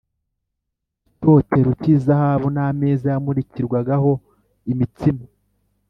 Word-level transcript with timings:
icyotero 1.09 1.69
cy’izahabu 1.81 2.47
n’ameza 2.55 3.07
yamurikirwagaho 3.13 4.11
imitsima 4.71 5.23